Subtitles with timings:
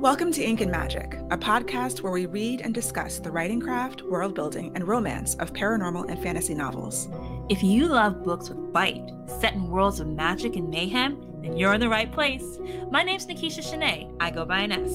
[0.00, 4.02] Welcome to Ink and Magic, a podcast where we read and discuss the writing craft,
[4.02, 7.08] world building, and romance of paranormal and fantasy novels.
[7.48, 11.72] If you love books with bite, set in worlds of magic and mayhem, then you're
[11.72, 12.58] in the right place.
[12.90, 14.14] My name's Nikisha Shanae.
[14.20, 14.92] I go by Ines.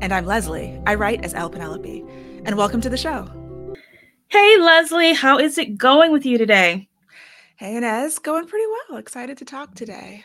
[0.00, 0.80] And I'm Leslie.
[0.86, 1.50] I write as L.
[1.50, 2.04] Penelope.
[2.44, 3.28] And welcome to the show.
[4.28, 6.88] Hey, Leslie, how is it going with you today?
[7.56, 8.98] Hey, Ines, going pretty well.
[8.98, 10.24] Excited to talk today.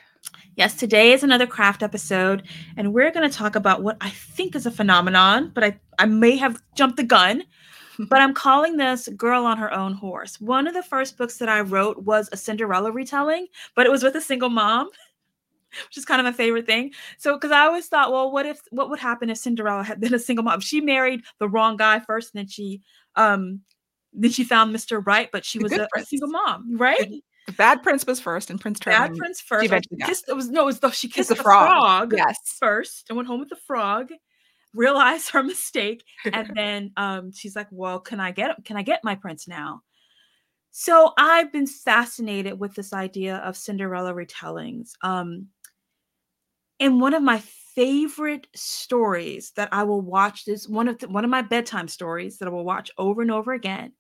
[0.60, 2.46] Yes, today is another craft episode,
[2.76, 6.06] and we're going to talk about what I think is a phenomenon, but I, I
[6.06, 7.44] may have jumped the gun.
[8.10, 10.42] but I'm calling this Girl on Her Own Horse.
[10.42, 14.04] One of the first books that I wrote was a Cinderella retelling, but it was
[14.04, 14.90] with a single mom,
[15.88, 16.92] which is kind of my favorite thing.
[17.18, 20.14] So, because I always thought, well, what if, what would happen if Cinderella had been
[20.14, 20.60] a single mom?
[20.60, 22.82] She married the wrong guy first, and then she,
[23.16, 23.62] um,
[24.12, 25.02] then she found Mr.
[25.06, 27.24] Right, but she was a, a, single mom, right?
[27.58, 29.12] Bad prince was first, and Prince Charming.
[29.12, 29.62] Bad prince first.
[29.62, 30.26] She eventually kissed.
[30.28, 30.64] It was no.
[30.64, 31.68] It was the she kissed, the, the frog.
[31.68, 32.14] frog.
[32.16, 34.10] Yes, first, and went home with the frog.
[34.74, 39.04] Realized her mistake, and then um, she's like, "Well, can I get can I get
[39.04, 39.82] my prince now?"
[40.72, 44.92] So I've been fascinated with this idea of Cinderella retellings.
[45.02, 45.48] Um,
[46.80, 47.42] and one of my
[47.76, 52.38] favorite stories that I will watch is one of the, one of my bedtime stories
[52.38, 53.94] that I will watch over and over again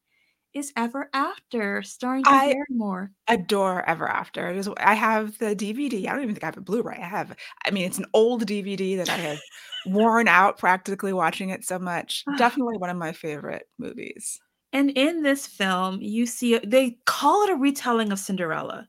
[0.54, 3.12] is Ever After, starring I Barrymore.
[3.28, 4.50] adore Ever After.
[4.50, 6.08] It is I have the DVD.
[6.08, 6.98] I don't even think I have a Blu-ray.
[6.98, 9.40] I have I mean, it's an old DVD that I have
[9.86, 12.24] worn out practically watching it so much.
[12.38, 14.40] Definitely one of my favorite movies.
[14.72, 18.88] And in this film, you see they call it a retelling of Cinderella.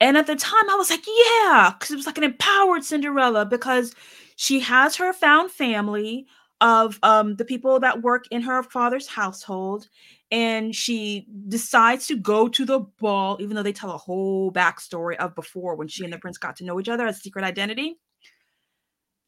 [0.00, 3.44] And at the time, I was like, yeah, because it was like an empowered Cinderella
[3.44, 3.94] because
[4.36, 6.26] she has her found family
[6.60, 9.88] of um, the people that work in her father's household
[10.30, 15.16] and she decides to go to the ball, even though they tell a whole backstory
[15.16, 17.98] of before when she and the prince got to know each other as secret identity.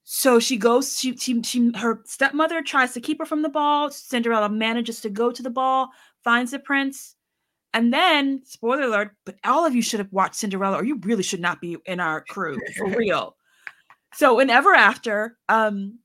[0.05, 3.91] So she goes, she, she, she, her stepmother tries to keep her from the ball.
[3.91, 5.91] Cinderella manages to go to the ball,
[6.25, 7.15] finds the prince,
[7.73, 11.23] and then, spoiler alert, but all of you should have watched Cinderella, or you really
[11.23, 13.37] should not be in our crew for real.
[14.15, 16.00] So in Ever After, um,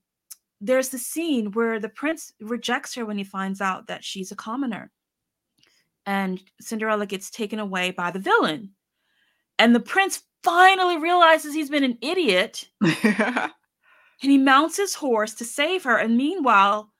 [0.60, 4.36] there's the scene where the prince rejects her when he finds out that she's a
[4.36, 4.90] commoner.
[6.06, 8.70] And Cinderella gets taken away by the villain.
[9.58, 12.68] And the prince finally realizes he's been an idiot.
[12.82, 13.52] and
[14.20, 15.96] he mounts his horse to save her.
[15.96, 16.92] And meanwhile,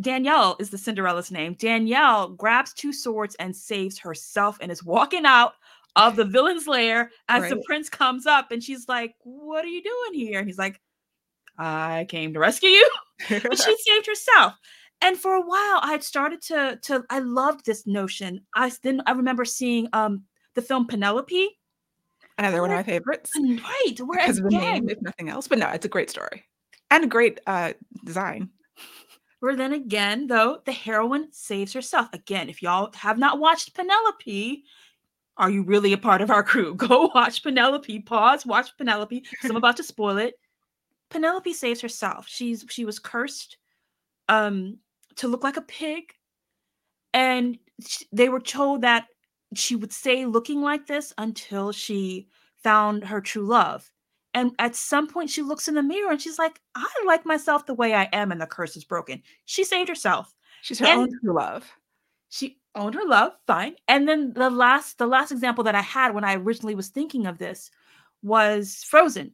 [0.00, 1.54] Danielle is the Cinderella's name.
[1.54, 5.54] Danielle grabs two swords and saves herself and is walking out
[5.94, 7.50] of the villain's lair as right.
[7.50, 8.50] the prince comes up.
[8.50, 10.38] And she's like, What are you doing here?
[10.38, 10.80] And he's like,
[11.58, 12.90] I came to rescue you.
[13.28, 14.54] but she saved herself.
[15.02, 18.40] And for a while, I had started to to I loved this notion.
[18.54, 20.24] I then I remember seeing um
[20.54, 21.48] the film Penelope.
[22.38, 23.30] Another one of my favorites.
[23.36, 23.94] Right.
[23.98, 25.48] Where because of the name, if nothing else.
[25.48, 26.44] But no, it's a great story.
[26.90, 27.72] And a great uh
[28.04, 28.50] design.
[29.40, 32.08] Where then again, though, the heroine saves herself.
[32.12, 34.64] Again, if y'all have not watched Penelope,
[35.36, 36.74] are you really a part of our crew?
[36.76, 38.00] Go watch Penelope.
[38.00, 40.34] Pause, watch Penelope because I'm about to spoil it.
[41.10, 42.26] Penelope saves herself.
[42.28, 43.58] She's she was cursed
[44.28, 44.78] um
[45.16, 46.12] to look like a pig
[47.14, 49.06] and she, they were told that
[49.54, 52.28] she would stay looking like this until she
[52.62, 53.90] found her true love.
[54.34, 57.64] And at some point she looks in the mirror and she's like, I like myself
[57.64, 59.22] the way I am and the curse is broken.
[59.46, 60.34] She saved herself.
[60.60, 61.70] She's her and own true love.
[62.28, 63.76] She owned her love, fine.
[63.88, 67.26] And then the last the last example that I had when I originally was thinking
[67.26, 67.70] of this
[68.22, 69.32] was Frozen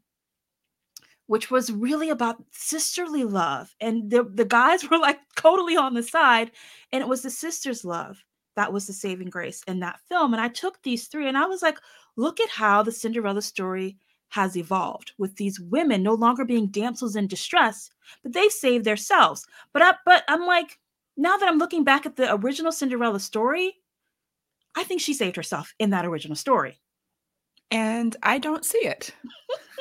[1.27, 3.75] which was really about sisterly love.
[3.81, 6.51] And the, the guys were like totally on the side.
[6.93, 8.23] And it was the sister's love
[8.55, 10.35] that was the saving grace in that film.
[10.35, 11.79] And I took these three and I was like,
[12.17, 13.97] look at how the Cinderella story
[14.29, 17.91] has evolved with these women no longer being damsels in distress,
[18.23, 19.47] but they've saved themselves.
[19.73, 20.79] But I, but I'm like,
[21.17, 23.77] now that I'm looking back at the original Cinderella story,
[24.75, 26.81] I think she saved herself in that original story.
[27.71, 29.15] And I don't see it.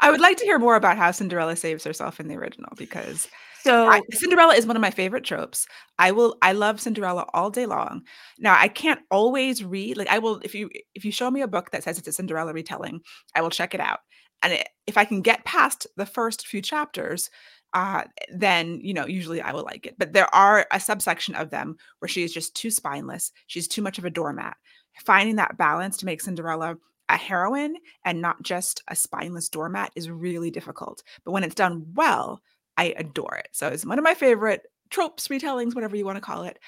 [0.00, 3.28] I would like to hear more about how Cinderella saves herself in the original because
[3.66, 5.66] so I, Cinderella is one of my favorite tropes.
[5.98, 8.02] I will I love Cinderella all day long.
[8.38, 11.48] Now I can't always read like I will if you if you show me a
[11.48, 13.00] book that says it's a Cinderella retelling,
[13.34, 14.00] I will check it out.
[14.42, 17.30] And it, if I can get past the first few chapters,
[17.74, 19.96] uh, then you know usually I will like it.
[19.98, 23.32] But there are a subsection of them where she is just too spineless.
[23.48, 24.56] She's too much of a doormat.
[25.04, 26.76] Finding that balance to make Cinderella
[27.08, 31.02] a heroine and not just a spineless doormat is really difficult.
[31.24, 32.40] But when it's done well,
[32.76, 33.48] I adore it.
[33.52, 36.58] So it's one of my favorite tropes, retellings, whatever you want to call it.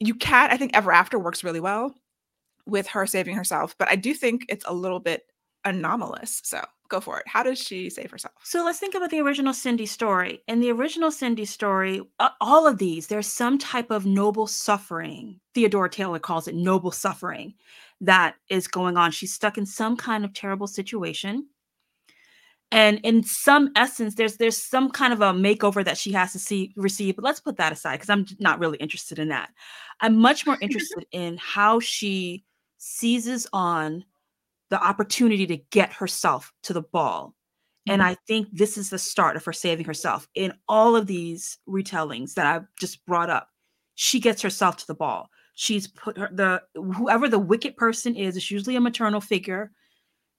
[0.00, 1.94] You can't, I think Ever After works really well
[2.66, 5.24] with her saving herself, but I do think it's a little bit
[5.64, 6.40] anomalous.
[6.44, 7.26] So Go for it.
[7.26, 8.34] How does she save herself?
[8.42, 10.42] So let's think about the original Cindy story.
[10.46, 12.02] In the original Cindy story,
[12.38, 15.40] all of these, there's some type of noble suffering.
[15.54, 17.54] Theodora Taylor calls it noble suffering
[18.02, 19.12] that is going on.
[19.12, 21.48] She's stuck in some kind of terrible situation.
[22.70, 26.38] And in some essence, there's there's some kind of a makeover that she has to
[26.38, 27.16] see receive.
[27.16, 29.50] But let's put that aside because I'm not really interested in that.
[30.00, 32.44] I'm much more interested in how she
[32.78, 34.04] seizes on
[34.70, 37.34] the opportunity to get herself to the ball.
[37.88, 38.06] And Mhm.
[38.06, 40.28] I think this is the start of her saving herself.
[40.34, 43.50] In all of these retellings that I've just brought up,
[43.96, 45.30] she gets herself to the ball.
[45.54, 49.70] She's put her the whoever the wicked person is, it's usually a maternal figure.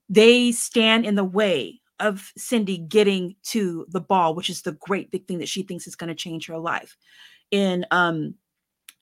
[0.09, 5.11] They stand in the way of Cindy getting to the ball, which is the great
[5.11, 6.97] big thing that she thinks is going to change her life.
[7.51, 8.35] In um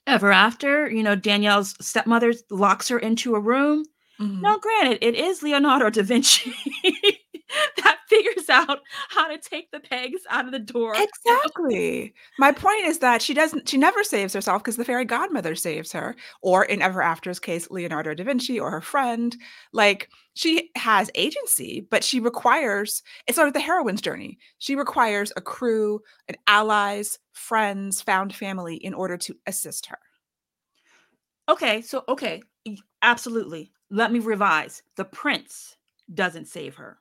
[0.08, 3.86] Ever After, you know, Danielle's stepmother locks her into a room
[4.20, 4.42] Mhm.
[4.42, 6.54] now, granted, it is Leonardo da Vinci
[7.84, 8.80] that figures out
[9.10, 10.96] how to take the pegs out of the door.
[10.98, 12.14] Exactly.
[12.40, 15.92] My point is that she doesn't she never saves herself because the fairy godmother saves
[15.92, 19.36] her, or in Ever After's case, Leonardo da Vinci or her friend.
[19.74, 24.38] Like, she has agency, but she requires it's sort of the heroine's journey.
[24.60, 30.00] She requires a crew, and allies, friends, found family in order to assist her.
[31.50, 32.42] Okay, so okay,
[33.02, 33.72] absolutely.
[33.90, 34.84] Let me revise.
[34.96, 35.76] The prince
[36.14, 37.00] doesn't save her.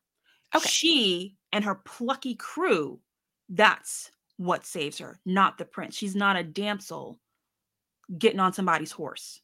[0.55, 0.69] Okay.
[0.69, 3.00] She and her plucky crew,
[3.49, 5.94] that's what saves her, not the prince.
[5.94, 7.19] She's not a damsel
[8.19, 9.41] getting on somebody's horse.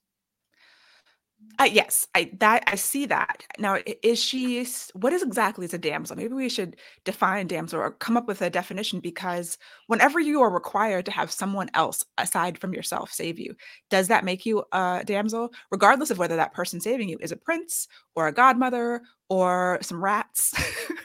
[1.58, 3.42] Uh, yes, I that I see that.
[3.58, 6.14] Now, i- is she s- what is exactly is a damsel?
[6.16, 9.56] Maybe we should define damsel or come up with a definition because
[9.86, 13.56] whenever you are required to have someone else aside from yourself save you,
[13.88, 15.50] does that make you a damsel?
[15.70, 20.02] Regardless of whether that person saving you is a prince or a godmother or some
[20.04, 20.52] rats.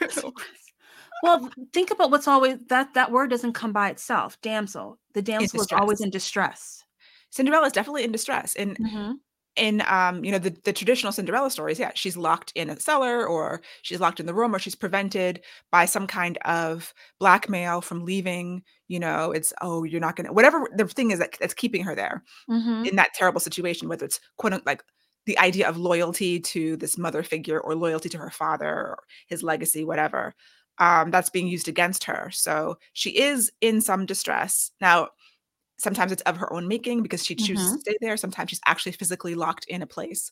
[1.22, 4.38] Well, think about what's always that that word doesn't come by itself.
[4.42, 4.98] Damsel.
[5.14, 6.04] The damsel is always distress.
[6.06, 6.84] in distress.
[7.30, 8.54] Cinderella is definitely in distress.
[8.56, 8.76] In
[9.56, 13.26] in um you know the, the traditional cinderella stories yeah she's locked in a cellar
[13.26, 15.40] or she's locked in the room or she's prevented
[15.70, 20.68] by some kind of blackmail from leaving you know it's oh you're not gonna whatever
[20.76, 22.86] the thing is that, that's keeping her there Mhm.
[22.88, 24.82] in that terrible situation whether it's quote unquote like
[25.26, 29.42] the idea of loyalty to this mother figure or loyalty to her father or his
[29.42, 30.34] legacy whatever
[30.78, 35.08] um that's being used against her so she is in some distress now
[35.82, 37.74] sometimes it's of her own making because she chooses Mhm.
[37.74, 40.30] to stay there sometimes she's actually physically locked in a place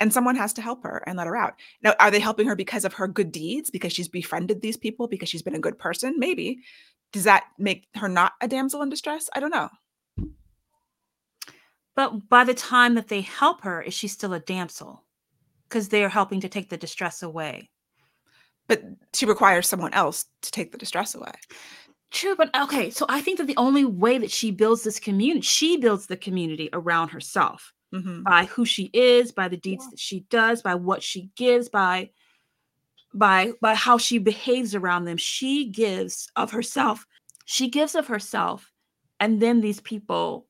[0.00, 2.56] and someone has to help her and let her out now are they helping her
[2.56, 5.78] because of her good deeds because she's befriended these people because she's been a good
[5.78, 6.58] person maybe
[7.12, 9.68] does that make her not a damsel in distress i don't know
[11.96, 15.04] But by the time that they help her, is she still a damsel?
[15.68, 17.70] Because they are helping to take the distress away.
[18.66, 18.82] but
[19.12, 21.30] she requires someone else to take the distress away
[22.10, 22.90] True, but okay.
[22.90, 26.16] So I think that the only way that she builds this community, she builds the
[26.16, 28.24] community around herself Mhm.
[28.24, 29.90] by who she is, by the deeds Yeah.
[29.90, 32.10] that she does, by what she gives, by
[33.12, 35.16] by by how she behaves around them.
[35.16, 37.06] She gives of herself.
[37.44, 38.72] She gives of herself,
[39.20, 40.48] and then these people,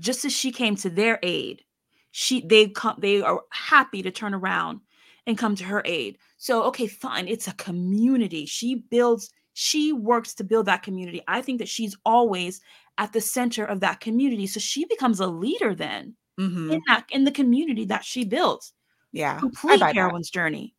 [0.00, 1.64] just as she came to their aid,
[2.12, 4.80] she they come they are happy to turn around
[5.26, 6.18] and come to her aid.
[6.38, 8.46] So okay, fine, it's a community.
[8.46, 11.22] She builds she works to build that community.
[11.26, 12.60] I think that she's always
[12.98, 14.46] at the center of that community.
[14.46, 16.74] So she becomes a leader then Mhm.
[16.74, 18.74] in that in the community that she builds.
[19.12, 20.74] yeah Complete heroine's journey.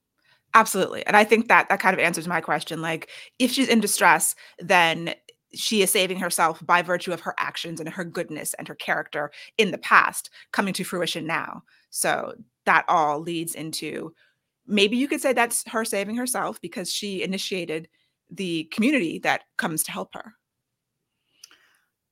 [0.54, 1.04] Absolutely.
[1.08, 2.82] And I think that that kind of answers my question.
[2.82, 5.16] Like, if she's in distress, then
[5.56, 9.32] she is saving herself by virtue of her actions and her goodness and her character
[9.58, 11.64] in the past coming to fruition now.
[11.90, 14.14] So that all leads into
[14.68, 17.88] maybe you could say that's her saving herself because she initiated
[18.30, 20.34] the community that comes to help her.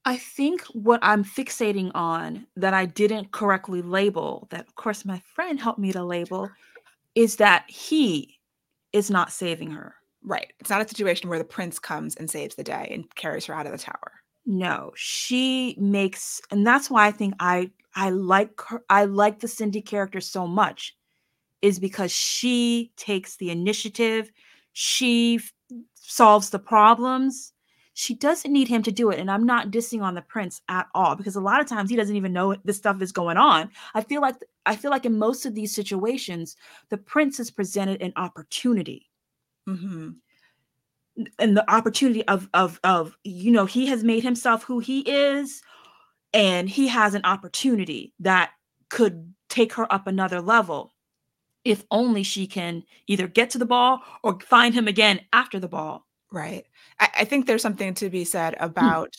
[0.06, 5.22] I think what I'm fixating on that I didn't correctly label, that of course my
[5.34, 6.50] friend helped me to label,
[7.16, 8.40] is that he
[8.94, 9.96] is not saving her.
[10.24, 10.54] Right.
[10.60, 13.56] It's not a situation where the prince comes and saves the day and carries her
[13.56, 14.12] out of the tower.
[14.46, 18.84] No, she makes, and that's why I think I I like her.
[18.90, 20.96] I like the Cindy character so much,
[21.62, 24.32] is because she takes the initiative.
[24.74, 25.40] She
[25.96, 27.54] solves the problems.
[27.94, 30.88] She doesn't need him to do it, and I'm not dissing on the prince at
[30.94, 33.70] all because a lot of times he doesn't even know this stuff is going on.
[33.94, 36.58] I feel like I feel like in most of these situations,
[36.90, 39.10] the prince is presented an opportunity
[39.68, 40.12] hmm
[41.40, 45.62] and the opportunity of of of you know he has made himself who he is
[46.34, 48.52] and he has an opportunity that
[48.90, 50.94] could take her up another level
[51.66, 55.68] if only she can either get to the ball or find him again after the
[55.68, 56.06] ball.
[56.32, 56.66] Right.
[57.00, 58.66] I, I think there's something to be said Hmm.
[58.66, 59.16] about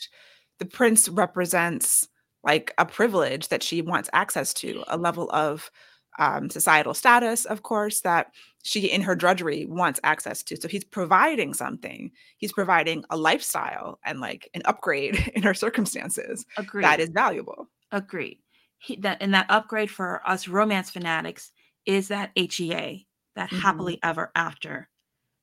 [0.59, 2.09] the prince represents
[2.45, 5.71] like a privilege that she wants access to, a level of
[6.19, 8.29] um, societal status, of course, that
[8.63, 10.57] she in her drudgery wants access to.
[10.57, 12.11] So he's providing something.
[12.39, 16.85] He's providing a lifestyle and like an upgrade in her circumstances Agreed.
[16.85, 17.69] that is valuable.
[17.93, 18.39] Agreed.
[18.79, 21.51] He, that and that upgrade for us romance fanatics
[21.87, 23.61] is that HEA, that Mhm.
[23.63, 24.89] happily ever after.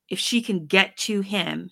[0.09, 1.71] If she can get to him,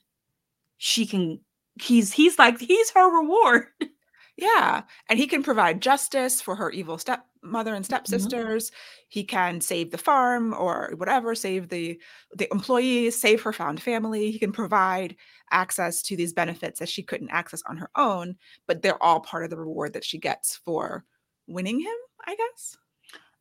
[0.77, 1.41] she can.
[1.81, 3.67] He's he's like he's her reward.
[4.37, 4.83] Yeah.
[5.09, 8.71] And he can provide justice for her evil stepmother and stepsisters.
[9.09, 12.01] He can save the farm or whatever, save the
[12.33, 14.31] the employees, save her found family.
[14.31, 15.15] He can provide
[15.51, 18.37] access to these benefits that she couldn't access on her own,
[18.67, 21.05] but they're all part of the reward that she gets for
[21.47, 22.77] winning him, I guess.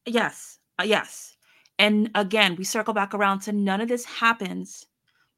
[0.07, 1.37] Yes, uh, yes.
[1.79, 4.87] And again, we circle back around to none of this happens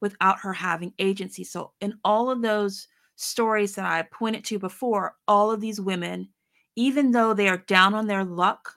[0.00, 1.44] without her having agency.
[1.44, 6.28] So, in all of those stories that I pointed to before, all of these women,
[6.76, 8.74] even though they are down on their luck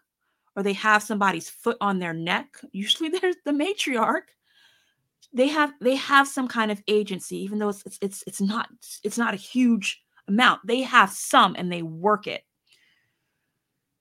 [0.55, 4.29] or they have somebody's foot on their neck, usually there's the matriarch.
[5.33, 8.69] They have they have some kind of agency, even though it's it's it's, it's not
[9.03, 10.61] it's not a huge amount.
[10.65, 12.44] They have some and they work it.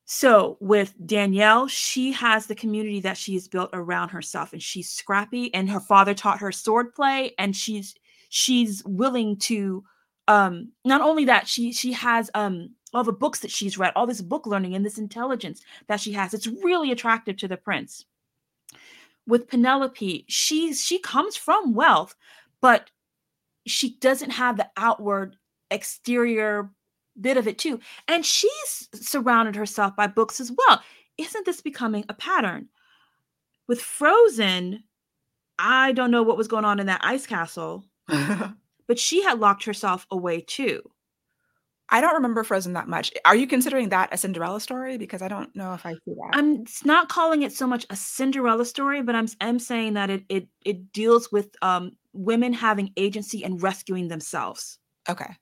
[0.06, 4.90] So with Danielle, she has the community that she has built around herself and she's
[4.90, 7.94] scrappy and her father taught her swordplay and she's
[8.28, 9.84] she's willing to
[10.28, 14.06] um not only that she she has um all the books that she's read, all
[14.06, 16.32] this book learning and this intelligence that she has.
[16.32, 18.04] It's really attractive to the prince.
[19.26, 22.14] With Penelope, she's she comes from wealth,
[22.60, 22.90] but
[23.66, 25.36] she doesn't have the outward
[25.70, 26.70] exterior
[27.20, 27.80] bit of it too.
[28.08, 30.82] And she's surrounded herself by books as well.
[31.18, 32.68] Isn't this becoming a pattern?
[33.68, 34.84] With Frozen,
[35.58, 39.64] I don't know what was going on in that ice castle, but she had locked
[39.64, 40.82] herself away too.
[41.90, 43.12] I don't remember Frozen that much.
[43.24, 44.96] Are you considering that a Cinderella story?
[44.96, 46.30] Because I don't know if I see that.
[46.32, 50.24] I'm not calling it so much a Cinderella story, but I'm I'm saying that it
[50.28, 54.78] it it deals with um women having agency and rescuing themselves.
[55.08, 55.36] Okay.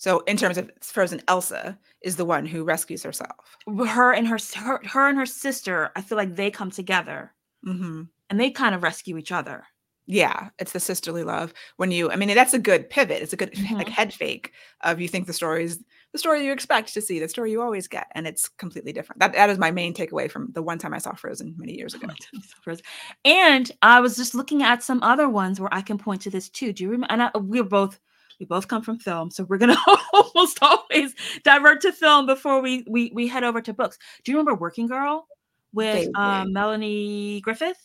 [0.00, 3.58] So in terms of Frozen, Elsa is the one who rescues herself.
[3.68, 8.02] Her and her her, her and her sister, I feel like they come together hmm
[8.30, 9.66] and they kind of rescue each other.
[10.06, 11.52] Yeah, it's the sisterly love.
[11.76, 13.22] When you, I mean, that's a good pivot.
[13.22, 13.92] It's a good like Mhm.
[13.92, 17.28] head fake of you think the story is the story you expect to see, the
[17.28, 19.20] story you always get, and it's completely different.
[19.20, 21.94] That that is my main takeaway from the one time I saw Frozen many years
[21.94, 22.08] ago.
[23.24, 26.48] And I was just looking at some other ones where I can point to this
[26.48, 26.72] too.
[26.72, 27.12] Do you remember?
[27.12, 27.98] And I, we're both
[28.40, 29.76] we both come from film, so we're gonna
[30.12, 33.98] almost always divert to film before we we we head over to books.
[34.24, 35.28] Do you remember Working Girl
[35.72, 37.76] with um, Melanie Griffith?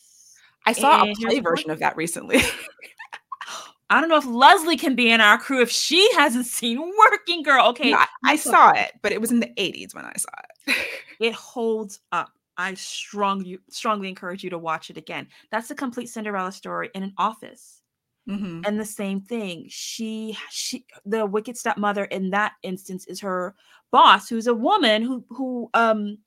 [0.65, 2.41] I saw a play version of that recently.
[3.89, 7.43] I don't know if Leslie can be in our crew if she hasn't seen Working
[7.43, 7.67] Girl.
[7.67, 10.31] Okay, No, I, I saw it, but it was in the 80s when I saw
[10.67, 10.75] it.
[11.19, 12.31] it holds up.
[12.57, 15.27] I strongly strongly encourage you to watch it again.
[15.51, 17.81] That's a complete Cinderella story in an office.
[18.27, 23.55] Hmm and the same thing she she the wicked stepmother in that instance is her
[23.91, 26.17] boss who's a woman who who um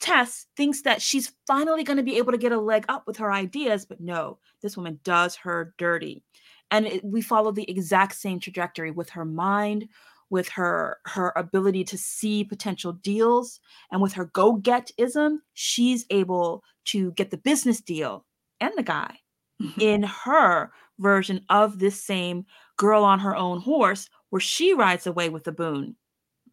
[0.00, 3.16] Tess thinks that she's finally going to be able to get a leg up with
[3.16, 6.22] her ideas but no this woman does her dirty
[6.70, 9.88] and it, we follow the exact same trajectory with her mind
[10.30, 17.10] with her her ability to see potential deals and with her go-getism she's able to
[17.12, 18.24] get the business deal
[18.60, 19.18] and the guy
[19.60, 19.82] Mhm.
[19.82, 25.28] in her version of this same girl on her own horse where she rides away
[25.28, 25.96] with the boon.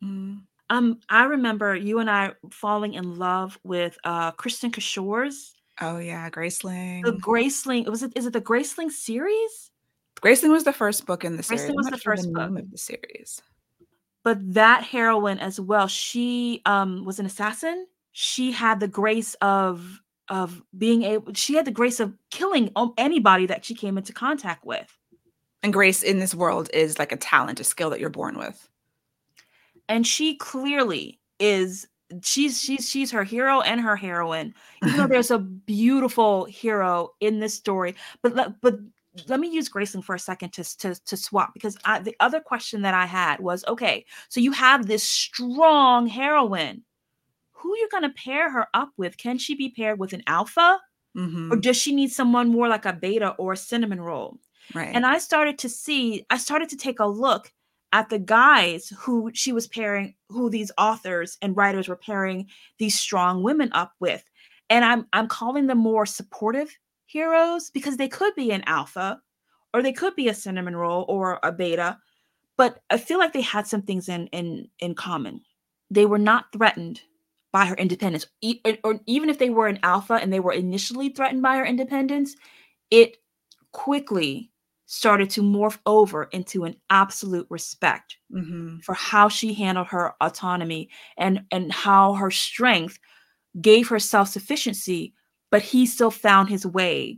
[0.04, 0.44] Mm.
[0.70, 6.30] Um, I remember you and I falling in love with uh Kristin Cashore's Oh yeah,
[6.30, 7.04] Graceling.
[7.04, 7.86] the Graceling.
[7.90, 9.72] Was it is it the Graceling series?
[10.22, 11.70] Graceling was the first book in the Graceling series.
[11.70, 12.52] I'm was the first book.
[12.52, 13.42] name of the series.
[14.24, 17.88] But that heroine as well, she um was an assassin.
[18.14, 23.46] She had the grace of of being able she had the grace of killing anybody
[23.46, 24.98] that she came into contact with.
[25.64, 28.70] And grace in this world is like a talent, a skill that you're born with.
[29.90, 31.88] and she clearly is
[32.24, 34.54] she's she's she's her hero and her heroine
[34.84, 38.76] even though there's a beautiful hero in this story but let, but
[39.28, 42.42] let me use Graceling for a second to, to, to swap because I, the other
[42.42, 46.84] question that I had was okay, so you have this strong heroine.
[47.66, 49.18] Who you're going to pair her up with?
[49.18, 50.80] Can she be paired with an alpha
[51.18, 51.52] Mhm.
[51.52, 54.38] or does she need someone more like a beta or a cinnamon roll?
[54.74, 54.94] Right.
[54.94, 57.52] And I started to see, I started to take a look
[57.92, 63.00] at the guys who she was pairing, who these authors and writers were pairing these
[63.00, 64.24] strong women up with.
[64.70, 66.70] and I'm I'm calling them more supportive
[67.06, 69.22] heroes because they could be an alpha
[69.74, 71.98] or they could be a cinnamon roll or a beta,
[72.58, 75.42] but I feel like they had some things in in in common.
[75.92, 77.02] They were not threatened
[77.56, 81.08] by her independence, e- or, even if they were an alpha and they were initially
[81.08, 82.36] threatened by her independence,
[82.92, 83.16] it
[83.72, 84.52] quickly
[84.88, 90.90] started to morph over into an absolute respect hmm for how she handled her autonomy
[91.18, 93.00] and and how her strength
[93.62, 95.14] gave her self-sufficiency
[95.50, 97.18] but he still found his way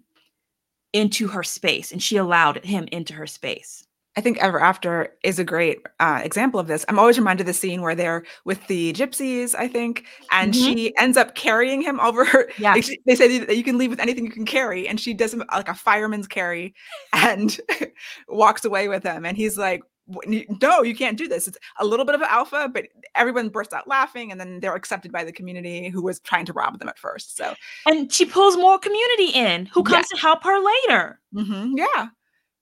[0.94, 3.87] into her space and she allowed him into her space
[4.18, 6.84] I think Ever After is a great uh, example of this.
[6.90, 10.64] I'm always reminded of the scene where they're with the gypsies, I think, and Mhm.
[10.64, 12.50] she ends up carrying him over her.
[12.58, 12.74] Yeah.
[12.74, 15.14] like, she- they say that you can leave with anything you can carry, and she
[15.14, 16.74] does him like a fireman's carry
[17.14, 17.60] and
[18.28, 19.24] walks away with him.
[19.24, 19.82] And he's like,
[20.26, 21.48] No, you can't do this.
[21.48, 24.74] It's a little bit of an alpha, but everyone bursts out laughing, and then they're
[24.74, 27.38] accepted by the community who was trying to rob them at first.
[27.38, 27.54] So,
[27.86, 32.08] and she pulls more community in who comes to help her later mhm, yeah,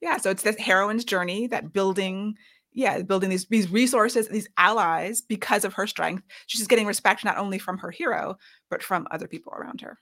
[0.01, 0.17] yeah.
[0.17, 2.35] So it's this heroine's journey that building,
[2.73, 6.23] yeah, building these these resources, these allies because of her strength.
[6.47, 8.37] She's getting respect not only from her hero
[8.69, 9.97] but from other people around her.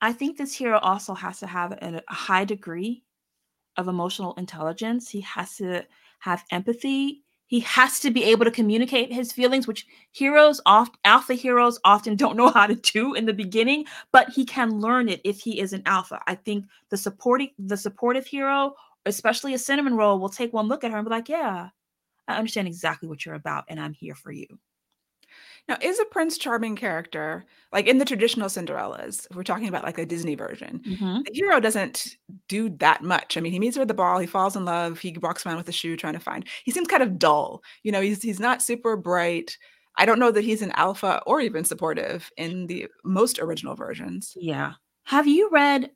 [0.00, 3.02] i think this hero also has to have a, a high degree
[3.76, 5.84] of emotional intelligence he has to
[6.20, 11.34] have empathy he has to be able to communicate his feelings which heroes oft alpha
[11.34, 15.20] heroes often don't know how to do in the beginning but he can learn it
[15.24, 18.74] if he is an alpha i think the supporting the supportive hero
[19.06, 21.68] especially a cinnamon roll will take one look at her and be like yeah
[22.28, 24.46] i understand exactly what you're about and i'm here for you
[25.68, 29.26] Now, is a Prince Charming character like in the traditional Cinderellas?
[29.30, 31.24] If we're talking about like a Disney version, Mhm.
[31.24, 32.16] the hero doesn't
[32.48, 33.36] do that much.
[33.36, 35.56] I mean, he meets her at the ball, he falls in love, he walks around
[35.58, 36.46] with a shoe trying to find.
[36.64, 37.62] He seems kind of dull.
[37.84, 39.56] You know, he's he's not super bright.
[39.96, 44.32] I don't know that he's an alpha or even supportive in the most original versions.
[44.36, 44.72] Yeah.
[45.04, 45.90] Have you read,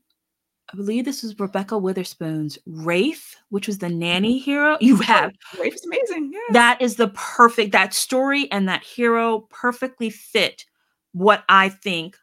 [0.73, 4.77] I believe this was Rebekah Weatherspoon's Rafe, which was the nanny hero?
[4.81, 5.33] You have.
[5.61, 6.33] Rafe is amazing.
[6.33, 6.41] Yeah.
[6.53, 10.65] That is the perfect, that story and that hero perfectly fit
[11.13, 12.17] what I think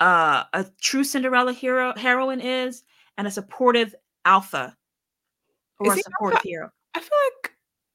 [0.00, 2.82] uh, a true Cinderella hero heroine is
[3.18, 4.74] and a supportive alpha
[5.78, 6.48] or Is a supportive alpha?
[6.48, 6.70] hero.
[6.94, 7.52] I feel like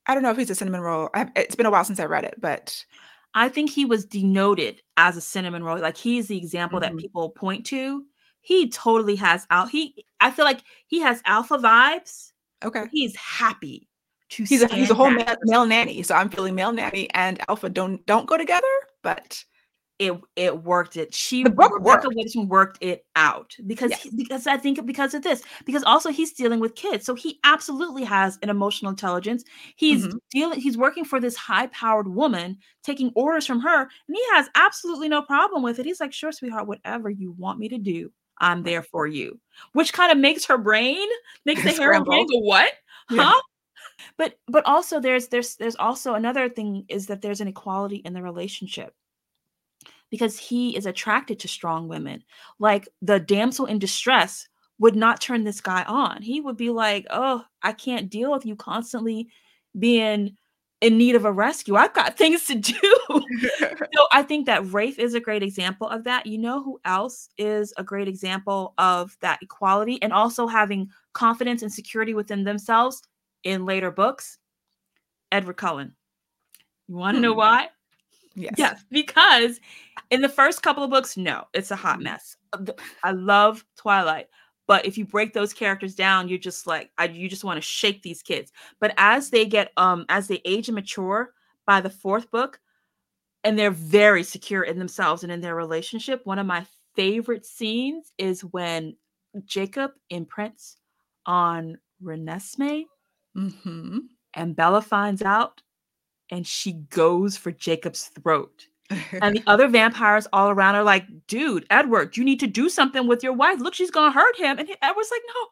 [0.08, 1.10] I don't know if he's a cinnamon roll.
[1.16, 2.86] I, it's been a while since I read it, but
[3.34, 5.80] I think he was denoted as a cinnamon roll.
[5.80, 7.00] Like he's the example that Mhm.
[7.00, 8.06] people point to.
[8.46, 9.70] He totally has out.
[9.72, 12.32] He, I feel like he has alpha vibes.
[12.64, 12.86] okay.
[12.92, 13.88] He's happy
[14.30, 14.44] to.
[14.46, 17.70] He's a he's a whole male, male nanny, so I'm feeling male nanny and alpha
[17.70, 18.68] don't don't go together,
[19.02, 19.44] but
[19.98, 20.98] It it worked.
[20.98, 22.18] It she The book Rebekah worked.
[22.18, 24.02] Weatherspoon worked it out because Yes.
[24.04, 27.40] he- because I think because of this because also he's dealing with kids, so he
[27.46, 29.44] absolutely has an emotional intelligence.
[29.78, 30.20] He's Mhm.
[30.32, 30.60] dealing.
[30.60, 35.08] He's working for this high powered woman, taking orders from her, and he has absolutely
[35.10, 35.86] no problem with it.
[35.86, 39.40] He's like, "Sure, sweetheart, whatever you want me to do, I'm there for you."
[39.74, 41.08] Which kind of makes her brain
[41.46, 42.72] makes the hair brain go, "What?
[43.10, 43.24] Yeah.
[43.24, 43.42] Huh?"
[44.18, 48.14] But but also there's there's there's also another thing is that there's an equality in
[48.14, 48.94] the relationship
[50.10, 52.24] because he is attracted to strong women.
[52.60, 54.48] Like the damsel in distress
[54.80, 56.22] would not turn this guy on.
[56.22, 59.30] He would be like, "Oh, I can't deal with you constantly
[59.78, 60.38] being
[60.82, 61.76] in need of a rescue.
[61.76, 62.74] I've got things to do."
[63.60, 66.26] so I think that Rafe is a great example of that.
[66.26, 71.62] You know who else is a great example of that equality and also having confidence
[71.62, 73.02] and security within themselves
[73.44, 74.38] in later books?
[75.32, 75.96] Edward Cullen.
[76.88, 77.38] You want to know Hmm.
[77.40, 77.70] why?
[78.36, 78.54] yes.
[78.58, 79.60] Yes, because
[80.12, 82.04] in the first couple of books, no, it's a hot Mhm.
[82.04, 82.38] mess.
[83.04, 84.28] I love Twilight,
[84.68, 87.62] but if you break those characters down, you're just like, I, you just want to
[87.62, 88.52] shake these kids.
[88.80, 91.34] But as they get, um, as they age and mature
[91.66, 92.60] by the fourth book,
[93.44, 98.12] and they're very secure in themselves and in their relationship, one of my favorite scenes
[98.18, 98.96] is when
[99.46, 100.78] Jacob imprints
[101.26, 102.86] on Renesmee
[103.36, 104.00] hmm
[104.34, 105.62] and Bella finds out
[106.32, 108.68] and she goes for Jacob's throat.
[109.22, 113.08] And the other vampires all around are like, dude, Edward, you need to do something
[113.08, 113.60] with your wife.
[113.60, 114.60] Look, she's gonna hurt him.
[114.60, 115.48] And Edward's like, no,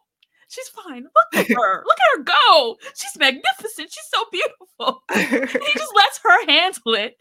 [0.50, 1.04] she's fine.
[1.04, 1.84] Look at her.
[1.86, 2.78] Look at her go.
[2.96, 3.92] She's magnificent.
[3.92, 5.04] She's so beautiful.
[5.10, 7.16] And he just lets her handle it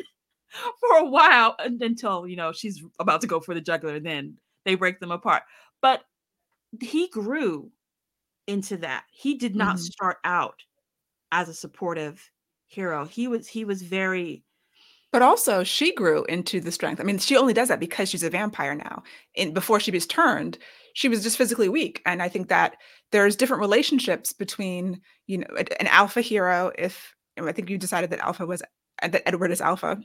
[0.81, 3.95] for a while un- until, you know, she's about to go for the juggler.
[3.95, 5.45] And then they break them apart.
[5.81, 6.03] But
[6.81, 7.71] he grew
[8.47, 9.05] into that.
[9.11, 9.81] He did not Mhm.
[9.81, 10.63] start out
[11.31, 12.31] as a supportive
[12.67, 13.05] hero.
[13.07, 14.45] He was he was very
[15.13, 17.01] But also, she grew into the strength.
[17.01, 19.03] I mean, she only does that because she's a vampire now.
[19.37, 20.59] And before she was turned,
[20.95, 22.01] she was just physically weak.
[22.07, 22.77] And I think that
[23.11, 25.47] there's different relationships between, you know,
[25.79, 26.73] an alpha hero.
[26.79, 28.63] If I think you decided that alpha was
[29.03, 30.01] uh, that Edward is alpha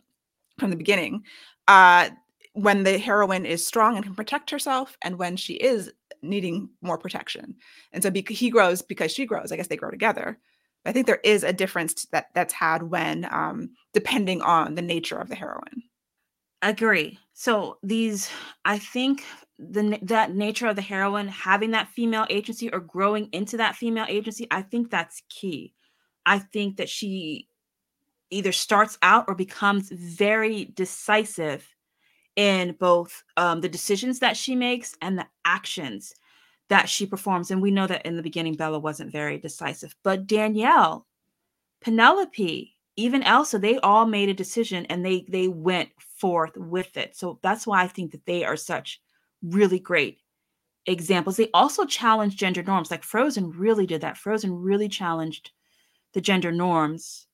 [0.60, 1.24] from the beginning.
[1.68, 2.10] Uh,
[2.58, 5.92] when the heroine is strong and can protect herself and when she is
[6.24, 7.54] needing more protection
[7.94, 10.40] and so because he grows because she grows i guess they grow together
[10.88, 15.18] i think there is a difference that that's had when um depending on the nature
[15.18, 15.84] of the heroine.
[16.62, 17.20] Agree.
[17.34, 18.30] So these
[18.66, 19.24] i think
[19.60, 24.06] the that nature of the heroine having that female agency or growing into that female
[24.08, 25.74] agency i think that's key.
[26.26, 27.48] I think that she
[28.30, 31.66] either starts out or becomes very decisive
[32.36, 36.14] in both um, the decisions that she makes and the actions
[36.70, 40.28] that she performs and we know that in the beginning bella wasn't very decisive but
[40.28, 41.06] danielle
[41.82, 47.16] penelope even elsa they all made a decision and they they went forth with it
[47.16, 49.02] so that's why i think that they are such
[49.44, 50.20] really great
[50.88, 51.38] examples.
[51.38, 52.90] They also challenge gender norms.
[52.90, 54.18] Like Frozen really did that.
[54.18, 55.52] Frozen really challenged
[56.14, 57.28] the gender norms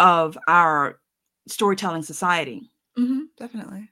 [0.00, 0.98] of our
[1.46, 2.70] storytelling society.
[2.98, 3.90] Mm-hmm, definitely.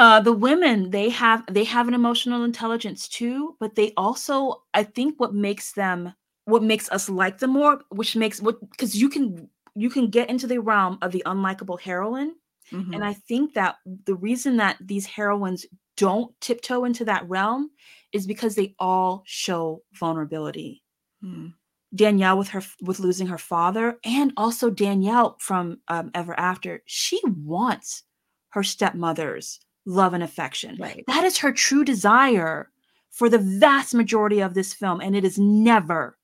[0.00, 4.82] Uh, the women they have they have an emotional intelligence too, but they also I
[4.82, 6.14] think what makes them
[6.46, 10.30] what makes us like them more, which makes what because you can you can get
[10.30, 12.34] into the realm of the unlikable heroine
[12.72, 12.94] Mm-hmm.
[12.94, 17.70] And I think that the reason that these heroines don't tiptoe into that realm
[18.12, 20.82] is because they all show vulnerability.
[21.22, 21.54] Mm.
[21.94, 27.20] Danielle with her with losing her father, and also Danielle from um, Ever After, she
[27.24, 28.04] wants
[28.50, 29.58] her stepmother's
[29.90, 30.76] love and affection.
[30.78, 31.04] Right.
[31.06, 32.70] That is her true desire
[33.10, 36.16] for the vast majority of this film, and it is never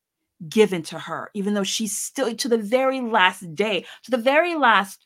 [0.48, 4.54] given to her, even though she's still to the very last day, to the very
[4.54, 5.04] last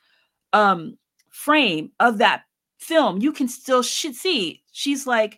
[0.53, 0.99] um
[1.31, 2.42] frame of that
[2.79, 5.37] film, you can still sh- see she's like,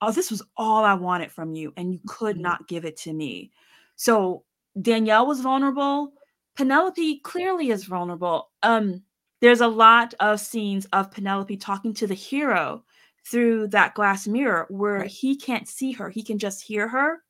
[0.00, 2.42] "Oh, this was all I wanted from you, and you could mm-hmm.
[2.42, 3.50] not give it to me."
[3.96, 4.44] So
[4.80, 6.12] Danielle was vulnerable.
[6.56, 8.50] Penelope clearly is vulnerable.
[8.62, 9.02] Um,
[9.40, 12.84] there's a lot of scenes of Penelope talking to the hero
[13.24, 15.10] through that glass mirror where right.
[15.10, 17.22] he can't see her; he can just hear her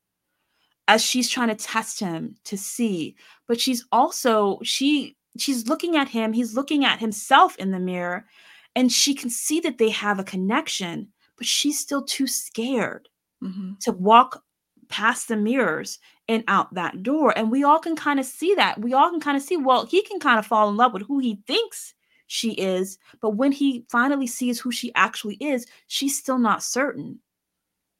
[0.87, 3.15] as she's trying to test him to see.
[3.47, 8.27] But she's also she she's looking at him, he's looking at himself in the mirror,
[8.75, 13.09] and she can see that they have a connection, but she's still too scared
[13.43, 13.73] mm-hmm.
[13.81, 14.43] to walk
[14.89, 17.37] past the mirrors and out that door.
[17.37, 18.81] And we all can kind of see that.
[18.81, 21.03] We all can kind of see, well, he can kind of fall in love with
[21.03, 21.95] who he thinks
[22.29, 27.19] she is, but when he finally sees who she actually is, she's still not certain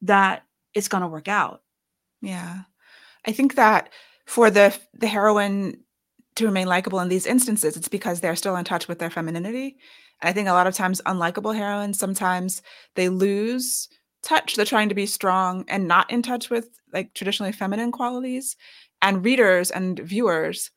[0.03, 1.63] that it's going to work out.
[2.23, 2.61] Yeah.
[3.27, 3.91] I think that
[4.27, 5.81] for the the heroine
[6.37, 9.77] to remain likable in these instances, it's because they're still in touch with their femininity.
[10.21, 12.63] And I think a lot of times unlikable heroines, sometimes
[12.95, 13.89] they lose
[14.23, 14.55] touch.
[14.55, 18.57] They're trying to be strong and not in touch with like traditionally feminine qualities.
[19.01, 20.71] And readers and viewers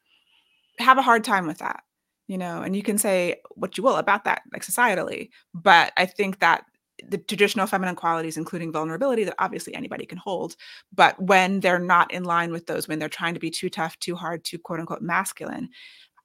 [0.79, 1.83] have a hard time with that,
[2.31, 5.31] you know, and you can say what you will about that, like societally.
[5.53, 6.63] But I think that
[7.03, 10.55] the traditional feminine qualities, including vulnerability, that obviously anybody can hold.
[10.95, 13.99] But when they're not in line with those, when they're trying to be too tough,
[13.99, 15.67] too hard, too quote unquote masculine,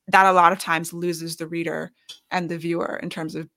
[0.07, 1.91] that a lot of times loses the reader
[2.31, 3.49] and the viewer in terms of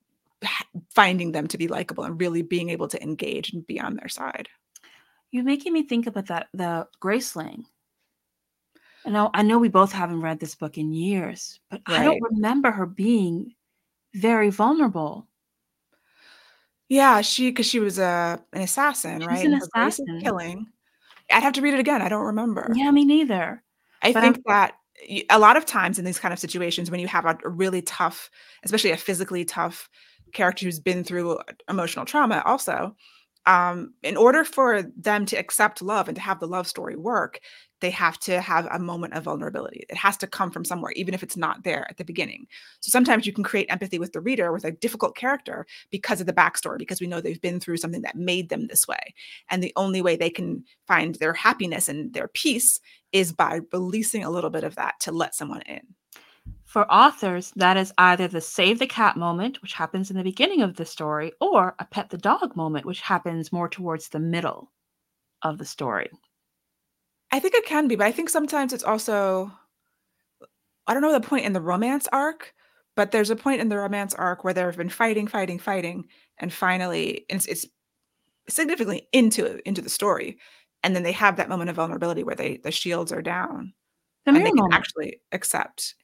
[0.89, 4.09] finding them to be likable and really being able to engage and be on their
[4.09, 4.49] side.
[5.29, 7.65] You're making me think about that the Graceling.
[9.05, 12.01] I know I know we both haven't read this book in years, but right.
[12.01, 13.53] I don't remember her being
[14.13, 15.27] very vulnerable.
[16.89, 19.45] Yeah, she because she was a an assassin, right?
[19.45, 20.19] an assassin.
[20.21, 20.67] killing.
[21.31, 22.01] I'd have to read it again.
[22.01, 22.71] I don't remember.
[22.73, 23.63] Yeah, me neither.
[24.01, 24.73] I But think I'm that
[25.29, 27.81] a lot of times in these kind of situations when you have a, a really
[27.81, 28.29] tough,
[28.63, 29.89] especially a physically tough
[30.33, 32.95] character who's been through emotional trauma also,
[33.45, 37.39] um, in order for them to accept love and to have the love story work,
[37.81, 39.85] they have to have a moment of vulnerability.
[39.89, 42.47] It has to come from somewhere, even if it's not there at the beginning.
[42.81, 46.27] So sometimes you can create empathy with the reader with a difficult character because of
[46.27, 49.13] the backstory, because we know they've been through something that made them this way.
[49.49, 52.79] And the only way they can find their happiness and their peace
[53.11, 55.81] is by releasing a little bit of that to let someone in.
[56.65, 60.61] For authors, that is either the save the cat moment, which happens in the beginning
[60.61, 64.71] of the story, or a pet the dog moment, which happens more towards the middle
[65.41, 66.09] of the story.
[67.31, 69.51] I think it can be, but I think sometimes it's also
[70.87, 72.53] I don't know the point in the romance arc,
[72.95, 76.05] but there's a point in the romance arc where they've been fighting, fighting, fighting,
[76.39, 77.65] and finally it's, it's
[78.47, 80.39] significantly into into the story,
[80.83, 83.73] and then they have that moment of vulnerability where they the shields are down,
[84.25, 84.73] the and they can moment.
[84.73, 85.95] actually accept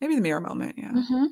[0.00, 0.90] maybe the mirror moment, yeah.
[0.90, 1.26] Mm-hmm.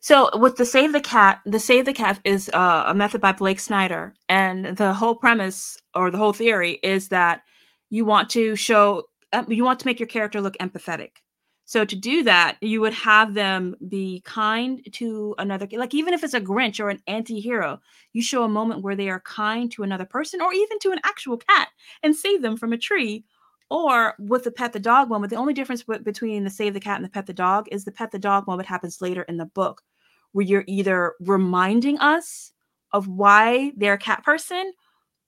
[0.00, 3.32] So with the save the cat, the save the cat is uh, a method by
[3.32, 7.42] Blake Snyder, and the whole premise or the whole theory is that
[7.90, 9.04] you want to show
[9.48, 11.10] you want to make your character look empathetic
[11.68, 16.24] So to do that, you would have them be kind to another, like even if
[16.24, 17.78] it's a Grinch or an anti-hero,
[18.14, 21.00] you show a moment where they are kind to another person or even to an
[21.04, 21.68] actual cat
[22.02, 23.26] and save them from a tree.
[23.68, 26.96] Or with the pet the dog moment, the only difference between the save the cat
[26.96, 29.44] and the pet the dog is the pet the dog moment happens later in the
[29.44, 29.82] book,
[30.32, 32.50] where you're either reminding us
[32.94, 34.72] of why they're a cat person,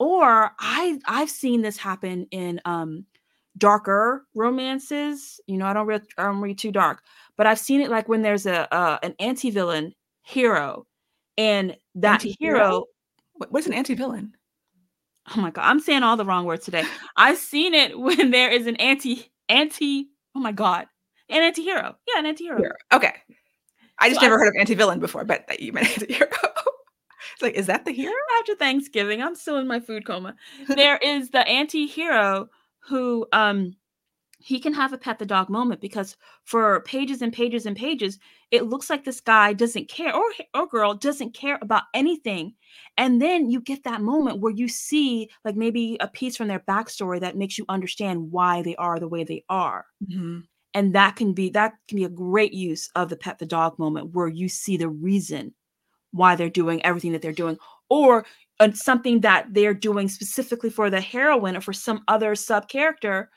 [0.01, 3.05] or I I've seen this happen in um
[3.59, 5.41] darker romances.
[5.47, 7.05] You know, I don't read I don't read too dark,
[7.37, 10.87] but I've seen it like when there's a uh, an anti villain hero,
[11.39, 12.59] and that Anti-hero?
[12.59, 12.85] hero.
[13.51, 14.35] What's an anti villain?
[15.37, 16.85] Oh my god, I'm saying all the wrong words today.
[17.17, 20.07] I've seen it when there is an anti anti.
[20.35, 20.87] Oh my god,
[21.29, 21.95] an anti-hero.
[22.09, 22.73] Yeah, an anti-hero.
[22.93, 23.13] Okay,
[23.99, 26.29] I just so never I, heard of anti-villain before, but that you meant anti-hero.
[26.31, 26.80] it's
[27.43, 28.15] like, is that the hero?
[28.39, 30.35] After Thanksgiving, I'm still in my food coma.
[30.69, 32.49] there is the anti-hero
[32.81, 33.77] who um
[34.43, 38.19] he can have a pet the dog moment because for pages and pages and pages
[38.51, 40.25] it looks like this guy doesn't care or
[40.55, 42.55] or girl doesn't care about anything
[42.97, 46.61] and then you get that moment where you see like maybe a piece from their
[46.61, 50.41] backstory that makes you understand why they are the way they are mm-hmm.
[50.75, 53.79] and that can be that can be a great use of the pet the dog
[53.79, 55.55] moment where you see the reason
[56.13, 58.25] why they're doing everything that they're doing or
[58.61, 63.31] uh, something that they're doing specifically for the heroine or for some other sub character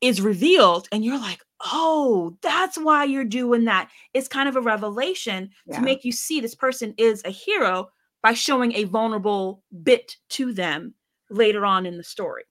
[0.00, 1.40] is revealed and you're like
[1.72, 5.76] oh that's why you're doing that it's kind of a revelation yeah.
[5.76, 7.88] to make you see this person is a hero
[8.22, 10.94] by showing a vulnerable bit to them
[11.30, 12.44] later on in the story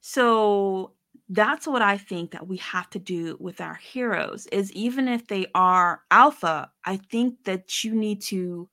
[0.00, 0.92] so
[1.30, 5.26] that's what i think that we have to do with our heroes is even if
[5.26, 8.68] they are alpha i think that you need to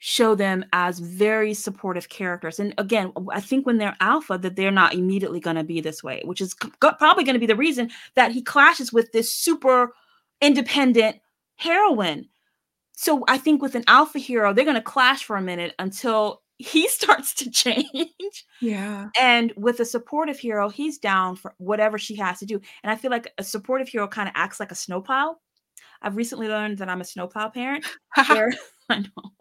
[0.00, 2.58] show them as very supportive characters.
[2.58, 6.02] And again, I think when they're alpha, that they're not immediately going to be this
[6.02, 9.92] way, which is probably going to be the reason that he clashes with this super
[10.40, 11.16] independent
[11.56, 12.26] heroine.
[12.92, 16.40] So I think with an alpha hero, they're going to clash for a minute until
[16.56, 18.46] he starts to change.
[18.60, 19.08] Yeah.
[19.20, 22.58] And with a supportive hero, he's down for whatever she has to do.
[22.82, 25.36] And I feel like a supportive hero kind of acts like a snowplow.
[26.00, 27.84] I've recently learned that I'm a snowplow parent.
[29.16, 29.32] know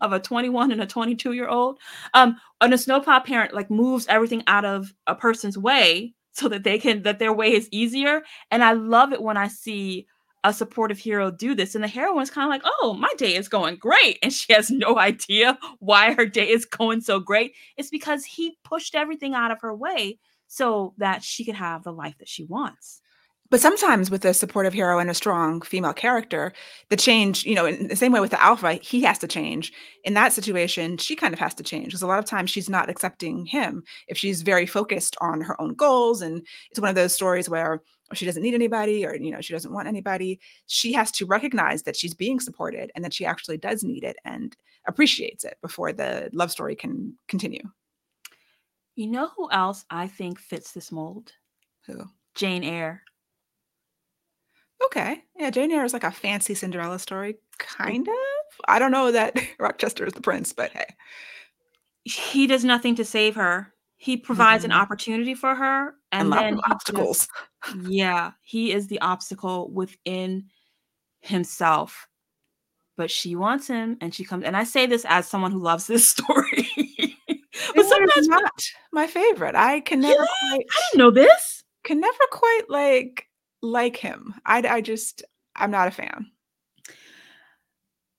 [0.00, 1.78] of a 21 and a 22 year old.
[2.14, 6.64] Um, and a snowplow parent like moves everything out of a person's way so that
[6.64, 8.22] they can that their way is easier.
[8.50, 10.06] And I love it when I see
[10.44, 11.74] a supportive hero do this.
[11.74, 14.18] And the heroine's kind of like, oh, my day is going great.
[14.22, 17.54] And she has no idea why her day is going so great.
[17.76, 21.92] It's because he pushed everything out of her way so that she could have the
[21.92, 23.00] life that she wants.
[23.54, 26.52] But sometimes with a supportive hero and a strong female character,
[26.88, 29.72] the change, you know, in the same way with the alpha, he has to change.
[30.02, 32.68] In that situation, she kind of has to change because a lot of times she's
[32.68, 36.20] not accepting him if she's very focused on her own goals.
[36.20, 39.40] And it's one of those stories where oh, she doesn't need anybody or, you know,
[39.40, 40.40] she doesn't want anybody.
[40.66, 44.16] She has to recognize that she's being supported and that she actually does need it
[44.24, 44.56] and
[44.88, 47.62] appreciates it before the love story can continue.
[48.96, 51.30] You know who else I think fits this mold?
[51.86, 52.02] Who?
[52.34, 53.04] Jane Eyre.
[54.86, 55.22] Okay.
[55.36, 58.14] Yeah, Jane Eyre is like a fancy Cinderella story, kind of.
[58.68, 60.86] I don't know that Rochester is the prince, but hey.
[62.04, 63.72] He does nothing to save her.
[63.96, 64.72] He provides mm-hmm.
[64.72, 67.26] an opportunity for her and, and then obstacles.
[67.64, 70.44] Just, yeah, he is the obstacle within
[71.20, 72.06] himself.
[72.96, 75.86] But she wants him and she comes and I say this as someone who loves
[75.86, 76.68] this story.
[77.74, 79.54] but sometimes not my favorite.
[79.54, 81.64] I can never yeah, quite I didn't know this.
[81.82, 83.26] Can never quite like
[83.64, 84.34] like him.
[84.44, 85.24] I I just
[85.56, 86.30] I'm not a fan.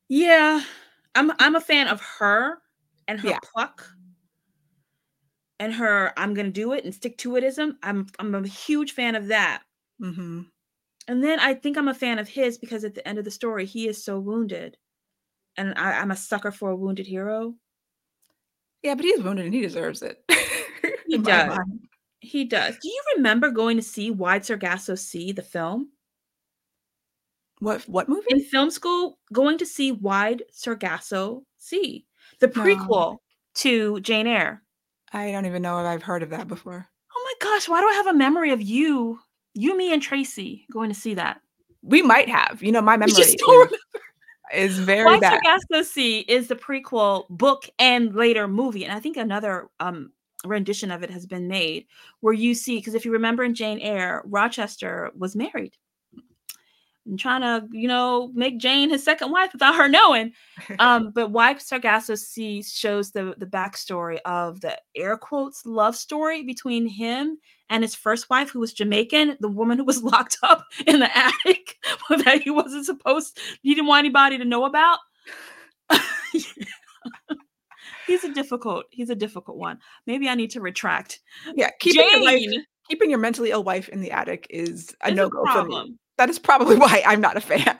[0.09, 0.61] Yeah,
[1.13, 2.57] I'm I'm a fan of her
[3.07, 3.39] and her yeah.
[3.53, 3.87] pluck
[5.59, 7.75] and her I'm gonna do it and stick to itism.
[7.83, 9.63] I'm I'm a huge fan of that.
[10.01, 10.41] Mm-hmm.
[11.07, 13.31] And then I think I'm a fan of his because at the end of the
[13.31, 14.77] story he is so wounded,
[15.55, 17.53] and I, I'm a sucker for a wounded hero.
[18.81, 20.23] Yeah, but he's wounded and he deserves it.
[21.07, 21.57] he does.
[22.25, 22.75] He does.
[22.81, 25.89] Do you remember going to see Wide Sargasso Sea, the film?
[27.59, 28.25] What what movie?
[28.29, 32.05] In film school, going to see Wide Sargasso Sea,
[32.39, 33.21] the prequel no.
[33.55, 34.61] to Jane Eyre.
[35.13, 36.87] I don't even know if I've heard of that before.
[37.15, 39.19] Oh my gosh, why do I have a memory of you,
[39.53, 41.39] you, me, and Tracy going to see that?
[41.81, 42.61] We might have.
[42.61, 43.35] You know, my memory is,
[44.53, 45.39] is, very Wide bad.
[45.45, 50.11] Sargasso Sea is the prequel book and later movie, and I think another um
[50.47, 51.85] rendition of it has been made
[52.21, 55.75] where you see because if you remember in Jane Eyre, Rochester was married.
[57.05, 60.33] and trying to, you know, make Jane his second wife without her knowing.
[60.79, 66.43] Um, but Wide Sargasso Sea shows the the backstory of the air quotes love story
[66.43, 67.37] between him
[67.69, 71.17] and his first wife, who was Jamaican, the woman who was locked up in the
[71.17, 71.75] attic
[72.09, 74.99] that he wasn't supposed, he didn't want anybody to know about.
[78.07, 79.79] he's a difficult, he's a difficult one.
[80.05, 81.19] Maybe I need to retract.
[81.55, 82.49] Yeah, keeping your, wife,
[82.89, 85.95] keeping your mentally ill wife in the attic is a no go for me.
[86.17, 87.77] That is probably why I'm not a fan.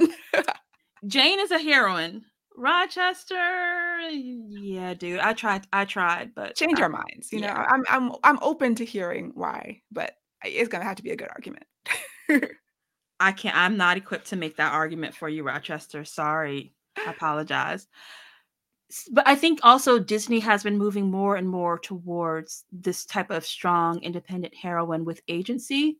[1.07, 2.23] Jane is a heroine.
[2.57, 5.19] Rochester, yeah, dude.
[5.19, 5.67] I tried.
[5.73, 7.31] I tried, but change I, our minds.
[7.31, 7.53] You yeah.
[7.53, 11.17] know, I'm I'm I'm open to hearing why, but it's gonna have to be a
[11.17, 11.65] good argument.
[13.19, 13.55] I can't.
[13.55, 16.05] I'm not equipped to make that argument for you, Rochester.
[16.05, 16.73] Sorry.
[16.97, 17.87] I apologize.
[19.11, 23.45] But I think also Disney has been moving more and more towards this type of
[23.45, 25.97] strong, independent heroine with agency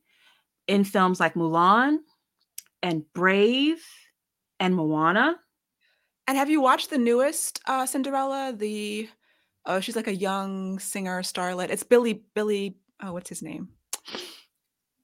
[0.66, 1.98] in films like Mulan
[2.82, 3.84] and Brave
[4.60, 5.36] and Moana
[6.26, 8.52] and have you watched the newest uh, Cinderella?
[8.56, 9.08] The
[9.64, 11.70] oh, she's like a young singer starlet.
[11.70, 12.76] It's Billy Billy.
[13.02, 13.68] Oh, what's his name?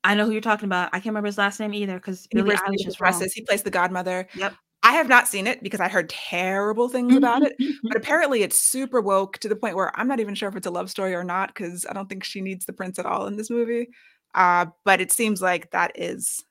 [0.05, 0.88] I know who you're talking about.
[0.88, 3.22] I can't remember his last name either because Billie Eilish is wrong.
[3.33, 4.26] He plays the godmother.
[4.35, 4.55] Yep.
[4.83, 7.55] I have not seen it because I heard terrible things about it.
[7.85, 10.66] But apparently, it's super woke to the point where I'm not even sure if it's
[10.66, 13.27] a love story or not because I don't think she needs the prince at all
[13.27, 13.88] in this movie.
[14.35, 16.45] Uh, but it seems like that is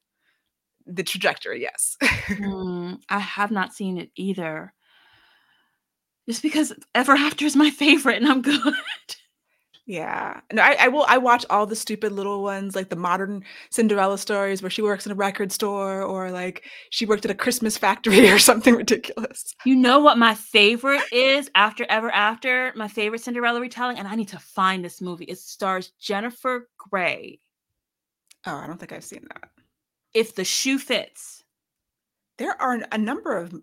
[0.85, 1.97] the trajectory, yes.
[2.01, 4.73] mm, I have not seen it either.
[6.29, 8.73] Just because Ever After is my favorite and I'm good.
[9.87, 10.39] Yeah.
[10.53, 14.17] No, I, I will I watch all the stupid little ones, like the modern Cinderella
[14.17, 17.77] stories where she works in a record store or like she worked at a Christmas
[17.77, 19.55] factory or something ridiculous.
[19.65, 22.71] You know what my favorite is after Ever After?
[22.75, 25.25] My favorite Cinderella retelling, and I need to find this movie.
[25.25, 27.39] It stars Jennifer Grey.
[28.45, 29.49] Oh, I don't think I've seen that
[30.13, 31.43] if the shoe fits.
[32.37, 33.53] There are a number of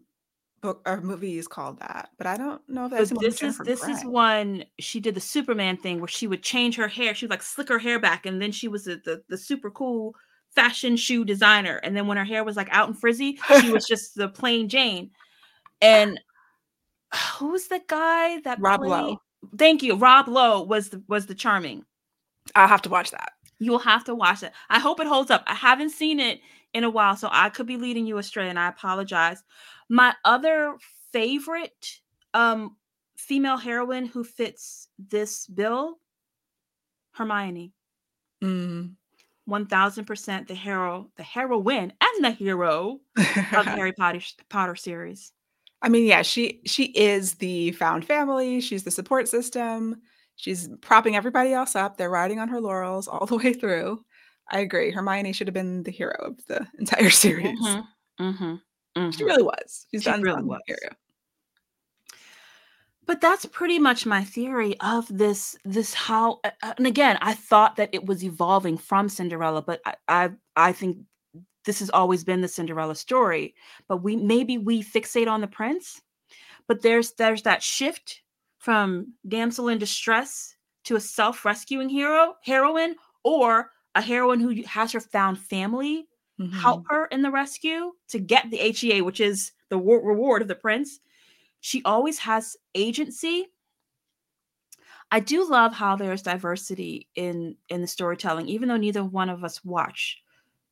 [0.60, 3.92] book or movies called that, but I don't know if that's this is this Grey.
[3.92, 7.14] is one she did the Superman thing where she would change her hair.
[7.14, 9.70] She would like slick her hair back, and then she was the, the, the super
[9.70, 10.14] cool
[10.54, 11.76] fashion shoe designer.
[11.76, 14.68] And then when her hair was like out and frizzy, she was just the plain
[14.68, 15.10] Jane.
[15.80, 16.20] And
[17.38, 18.90] who's the guy that Rob played?
[18.90, 19.22] Lowe?
[19.56, 19.94] Thank you.
[19.96, 21.84] Rob Lowe was the was the charming.
[22.54, 23.32] I'll have to watch that.
[23.58, 24.52] You will have to watch it.
[24.70, 25.42] I hope it holds up.
[25.46, 26.40] I haven't seen it
[26.74, 29.42] in a while, so I could be leading you astray, and I apologize.
[29.88, 30.76] My other
[31.12, 32.00] favorite
[32.34, 32.76] um
[33.16, 35.98] female heroine who fits this bill,
[37.12, 37.72] Hermione.
[38.42, 38.94] Mm.
[39.44, 43.24] One thousand percent the hero, the heroine, and the hero of
[43.64, 45.32] the Harry Potter Potter series.
[45.80, 48.60] I mean, yeah, she she is the found family.
[48.60, 50.02] She's the support system.
[50.36, 51.96] She's propping everybody else up.
[51.96, 54.04] They're riding on her laurels all the way through.
[54.50, 54.90] I agree.
[54.90, 57.58] Hermione should have been the hero of the entire series.
[57.58, 58.24] Mm-hmm.
[58.24, 58.54] Mm-hmm.
[58.98, 59.10] Mm-hmm.
[59.10, 59.86] She really was.
[59.90, 60.60] She's she done really was.
[60.66, 60.78] Hero.
[63.06, 65.56] But that's pretty much my theory of this.
[65.64, 70.30] This how, and again, I thought that it was evolving from Cinderella, but I, I,
[70.56, 70.98] I think
[71.64, 73.54] this has always been the Cinderella story.
[73.88, 76.02] But we maybe we fixate on the prince,
[76.66, 78.22] but there's there's that shift
[78.58, 85.00] from damsel in distress to a self-rescuing hero heroine or a heroine who has her
[85.00, 86.07] found family
[86.38, 86.52] mm-hmm.
[86.58, 90.54] help her in the rescue to get the HEA which is the reward of the
[90.54, 91.00] prince
[91.60, 93.48] she always has agency
[95.10, 99.44] I do love how there's diversity in in the storytelling even though neither one of
[99.44, 100.22] us watch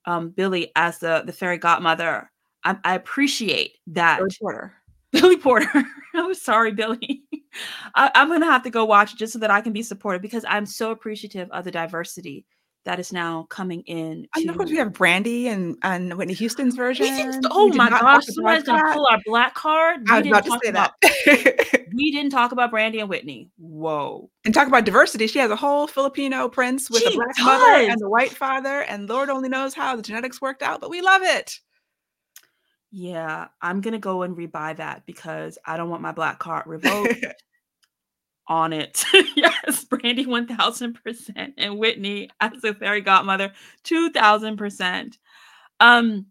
[0.04, 2.30] um, Billy as the the fairy godmother
[2.64, 4.74] I, I appreciate that Porter.
[5.12, 5.84] Billy Porter.
[6.14, 7.22] I'm sorry, Billy.
[7.94, 10.22] I, am gonna have to go watch it just so that I can be supportive
[10.22, 12.44] because I'm so appreciative of the diversity
[12.86, 14.26] that is now coming in.
[14.34, 17.40] I know we have Brandy and and Whitney Houston's version.
[17.50, 20.08] oh my gosh, somebody's gonna pull our black card.
[20.08, 21.86] We I was about to say about, that.
[21.94, 23.50] we didn't talk about Brandy and Whitney.
[23.58, 24.30] Whoa.
[24.44, 25.26] And talk about diversity.
[25.26, 27.44] She has a whole Filipino prince with she a black does.
[27.44, 30.88] mother and a white father, and Lord only knows how the genetics worked out, but
[30.88, 31.58] we love it.
[32.92, 37.26] Yeah, I'm gonna go and rebuy that because I don't want my black card revoked.
[38.48, 39.04] On it.
[39.36, 43.52] yes, Brandy 1000% and Whitney as a fairy godmother
[43.84, 45.18] 2000%.
[45.80, 46.26] Um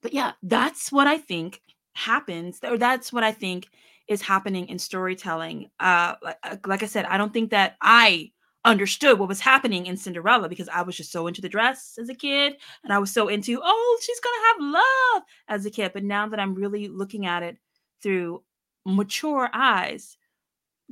[0.00, 1.60] but yeah, that's what I think
[1.94, 3.68] happens or that's what I think
[4.06, 5.70] is happening in storytelling.
[5.80, 8.32] Uh like, uh, like I said, I don't think that I
[8.64, 12.08] understood what was happening in Cinderella because I was just so into the dress as
[12.08, 12.54] a kid
[12.84, 16.04] and I was so into oh she's going to have love as a kid but
[16.04, 17.56] now that I'm really looking at it
[18.02, 18.42] through
[18.84, 20.17] mature eyes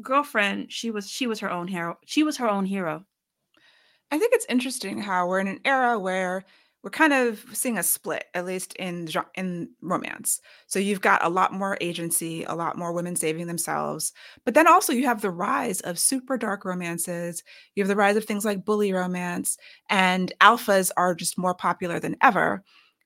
[0.03, 3.05] girlfriend she was she was her own hero she was her own hero
[4.11, 6.44] I think it's interesting how we're in an era where
[6.82, 10.40] we're kind of seeing a split, at least in in romance.
[10.68, 14.12] So you've got a lot more agency, a lot more women saving themselves,
[14.44, 17.42] but then also you have the rise of super dark romances.
[17.74, 19.59] You have the rise of things like bully romance,
[19.90, 22.62] and alphas are just more popular than ever.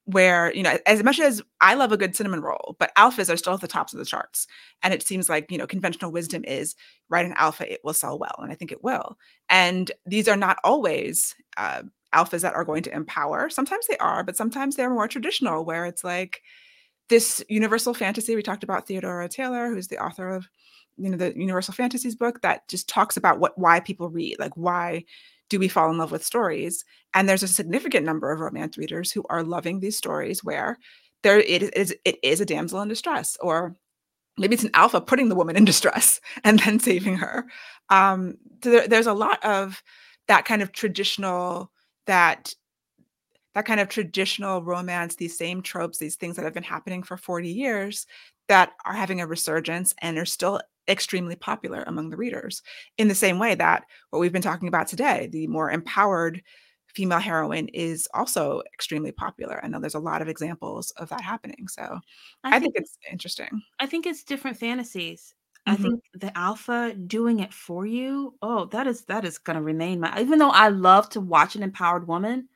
[0.07, 3.37] Where you know, as much as I love a good cinnamon roll, but alphas are
[3.37, 4.47] still at the tops of the charts,
[4.83, 6.75] and it seems like you know conventional wisdom is
[7.11, 9.17] write an alpha, it will sell well, and I think it will.
[9.49, 11.35] And these are not always.
[11.57, 11.83] Uh,
[12.13, 13.49] alphas that are going to empower.
[13.49, 16.43] Sometimes they are, but sometimes they're more traditional, where it's like
[17.09, 18.37] this universal fantasy.
[18.37, 20.49] We talked about Theodora Taylor, who's the author of
[20.97, 24.57] you know the Universal Fantasies book that just talks about what why people read, like
[24.57, 25.05] why
[25.51, 26.85] do we fall in love with stories?
[27.13, 30.79] And there's a significant number of romance readers who are loving these stories where
[31.23, 33.77] there it is it is a damsel in distress or
[34.39, 37.45] maybe it's an alpha putting the woman in distress and then saving her
[37.91, 39.83] um, so there, there's a lot of
[40.29, 41.71] that kind of traditional
[42.07, 42.55] that
[43.55, 47.17] that kind of traditional romance, these same tropes, these things that have been happening for
[47.17, 48.07] 40 years
[48.49, 50.61] that are having a resurgence and are still
[50.91, 52.63] extremely popular among the readers.
[52.99, 56.43] In the same way that what we've been talking about today, the more empowered
[56.89, 59.61] female heroine is also extremely popular.
[59.65, 61.69] I know there's a lot of examples of that happening.
[61.69, 62.01] So
[62.45, 63.63] I, I think, think, it's interesting.
[63.81, 65.35] I think it's different fantasies.
[65.67, 65.77] I Mhm.
[65.77, 70.21] think the alpha doing it for you, oh, that is that is gonna remain my
[70.21, 72.49] even though I love to watch an empowered woman,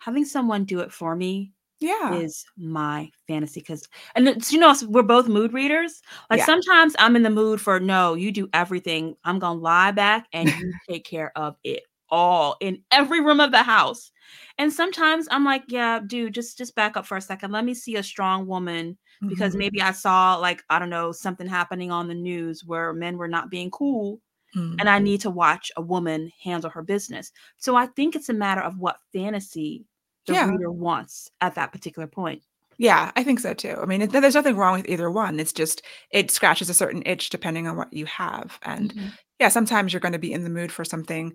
[0.00, 1.53] having someone do it for me
[1.84, 2.14] Yeah.
[2.18, 6.02] is my fantasy because and it's you know, we're both mood readers.
[6.30, 6.46] Like Yeah.
[6.46, 9.16] sometimes I'm in the mood for no, you do everything.
[9.24, 13.50] I'm gonna lie back and you take care of it all in every room of
[13.50, 14.10] the house.
[14.58, 17.52] And sometimes I'm like, yeah, dude, just just back up for a second.
[17.52, 18.96] Let me see a strong woman
[19.28, 19.58] because Mhm.
[19.58, 23.28] maybe I saw like I don't know something happening on the news where men were
[23.28, 24.20] not being cool
[24.56, 24.76] Mm.
[24.78, 27.32] and I need to watch a woman handle her business.
[27.56, 29.84] So I think it's a matter of what fantasy
[30.26, 30.50] the Yeah.
[30.50, 32.42] reader wants at that particular point.
[32.76, 33.76] Yeah, I think so too.
[33.80, 35.38] I mean, it, there's nothing wrong with either one.
[35.38, 38.58] It's just it scratches a certain itch depending on what you have.
[38.62, 39.12] And Mhm.
[39.38, 41.34] yeah, sometimes you're going to be in the mood for something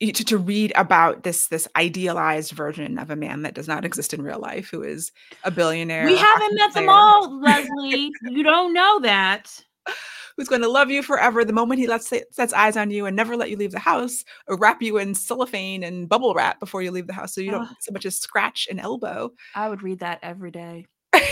[0.00, 4.12] to, to read about this this idealized version of a man that does not exist
[4.12, 5.12] in real life, who is
[5.44, 8.10] a billionaire, We haven't met them all, Leslie.
[8.22, 9.58] You don't know that.
[10.36, 13.14] who's going to love you forever the moment he lets sets eyes on you and
[13.16, 16.82] never let you leave the house, or wrap you in cellophane and bubble wrap before
[16.82, 17.76] you leave the house, so you don't Ugh.
[17.80, 19.32] so much as scratch an elbow.
[19.54, 20.86] I would read that every day.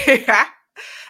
[0.07, 0.47] yeah.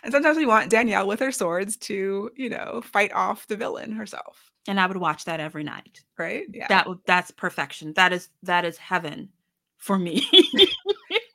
[0.03, 3.93] And sometimes we want Danielle with her swords to, you know, fight off the villain
[3.93, 6.03] herself, And I would watch that every night.
[6.18, 6.45] right?
[6.53, 6.66] Yeah.
[6.68, 7.93] That that's perfection.
[7.95, 9.28] That is that is heaven
[9.76, 10.26] for me.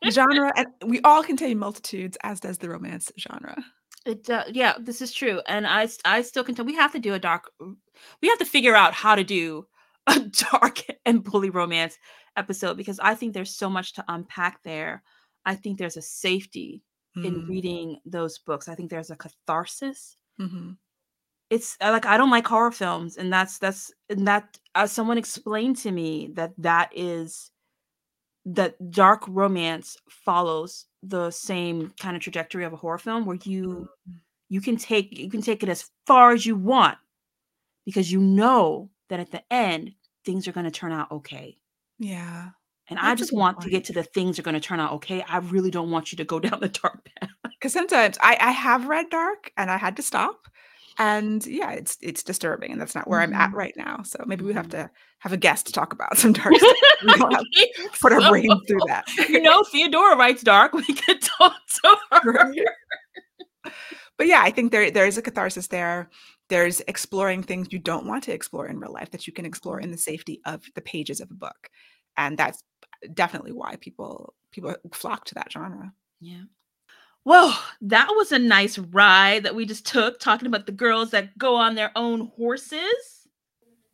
[0.10, 3.64] Genre, and we all contain multitudes, as does the romance genre.
[4.06, 7.00] It uh, yeah, this is true, and I I still can tell we have to
[7.00, 7.52] do a dark.
[8.22, 9.68] We have to figure out how to do
[10.08, 10.20] a
[10.52, 11.98] dark and bully romance
[12.38, 15.04] episode because I think there's so much to unpack there.
[15.46, 16.84] I think there's a safety
[17.24, 18.68] in Mm, reading those books.
[18.70, 20.18] I think there's a catharsis.
[20.40, 20.78] mhm.
[21.50, 25.18] It's uh, like I don't like horror films, and that's that's and that uh, someone
[25.18, 27.52] explained to me that that is
[28.46, 33.88] that dark romance follows the same kind of trajectory of a horror film where you
[34.10, 34.20] Mm.
[34.50, 36.98] you can take you can take it as far as you want
[37.86, 39.94] because you know that at the end
[40.26, 41.58] things are going to turn out okay.
[42.00, 42.50] Yeah,
[42.90, 44.80] and i that's a just want to get to the things are going to turn
[44.80, 45.24] out okay.
[45.30, 47.30] I really don't want you to go down the dark path.
[47.44, 50.48] Because sometimes I I have read Dark and I had to stop,
[50.98, 54.02] and yeah, it's it's disturbing, and that's not where I'm at Mhm, right now.
[54.04, 54.72] So maybe we have mhm.
[54.72, 54.90] to
[55.20, 56.78] have a guest to talk about some dark stuff.
[57.02, 57.68] We don't have to
[58.02, 58.30] put our so.
[58.30, 59.06] brains through that.
[59.30, 62.54] you know theodora writes dark we could talk to her
[64.18, 66.10] But yeah, I think there there is a catharsis there.
[66.50, 69.80] There's exploring things you don't want to explore in real life that you can explore
[69.80, 71.70] in the safety of the pages of a book.
[72.18, 72.64] And that's
[73.14, 75.94] definitely why people people flock to that genre.
[76.20, 76.44] yeah
[77.26, 81.38] well that was a nice ride that we just took talking about the girls that
[81.38, 83.28] go on their own horses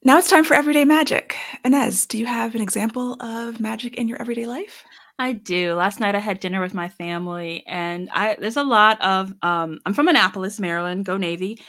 [0.04, 1.36] Now it's time for everyday magic.
[1.64, 4.84] Ines, do you have an example of magic in your everyday life?
[5.20, 5.76] I do.
[5.76, 9.80] Last night I had dinner with my family and I there's a lot of um
[9.86, 11.62] I'm from Annapolis, Maryland, go Navy.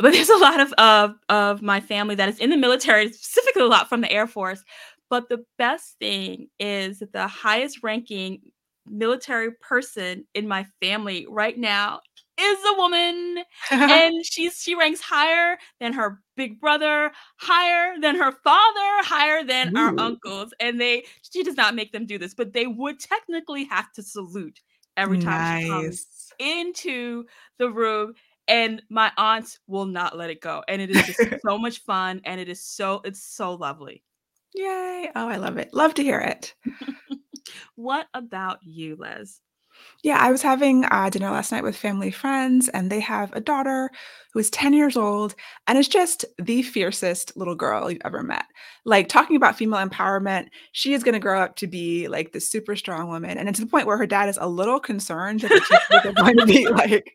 [0.00, 3.62] But there's a lot of of of my family that is in the military, specifically
[3.62, 4.64] a lot from the Air Force.
[5.10, 8.40] But the best thing is that the highest ranking
[8.90, 12.00] military person in my family right now
[12.38, 13.38] is a woman
[13.70, 19.70] and she's she ranks higher than her big brother higher than her father higher than
[19.76, 23.64] our uncles and they she does not make them do this but they would technically
[23.64, 24.60] have to salute
[24.96, 27.24] every time she comes into
[27.58, 28.12] the room
[28.46, 32.20] and my aunts will not let it go and it is just so much fun
[32.24, 34.02] and it is so it's so lovely
[34.54, 35.10] Yay.
[35.14, 35.72] Oh, I love it.
[35.72, 36.54] Love to hear it.
[37.76, 39.40] what about you, Les?
[40.02, 43.40] Yeah, I was having, uh, dinner last night with family friends, and they have a
[43.40, 43.90] daughter
[44.32, 45.34] who is 10 years old
[45.66, 48.44] and is just the fiercest little girl you've ever met.
[48.84, 52.76] Like, talking about female empowerment, she is gonna grow up to be, like, the super
[52.76, 55.50] strong woman, and it's to the point where her dad is a little concerned that
[55.68, 57.14] she's going to be, like,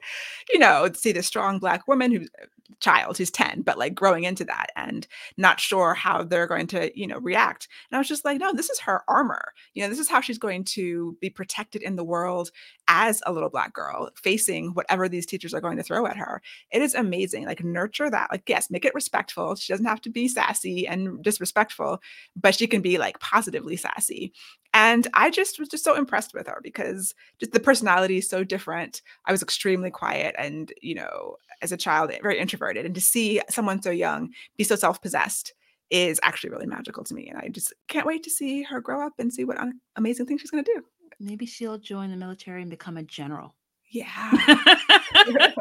[0.52, 2.53] you know, see this strong Black woman who's a
[2.84, 5.08] child who's 10, but, like, growing into that and
[5.38, 7.68] not sure how they're going to, you know, react.
[7.90, 10.22] And I was just like, "No, this is her armor." You know, this is how
[10.22, 12.52] she's going to be protected in the world
[12.88, 16.42] as a little Black girl facing whatever these teachers are going to throw at her.
[16.72, 18.30] It is amazing, like, nurture that.
[18.32, 19.56] Like, yes, make it respectful.
[19.56, 22.02] She doesn't have to be sassy and disrespectful,
[22.36, 24.34] but she can be, like, positively sassy.
[24.74, 28.44] And I just was just so impressed with her because just the personality is so
[28.44, 29.02] different.
[29.26, 33.02] I was extremely quiet and, you know, as a child, eh, very introverted, and to
[33.02, 35.54] see someone so young be so self-possessed
[35.90, 39.06] is actually really magical to me, and I just can't wait to see her grow
[39.06, 40.84] up and see what an amazing things she's gonna do.
[41.20, 43.56] Maybe she'll join the military and become a general.
[43.92, 44.32] Yeah.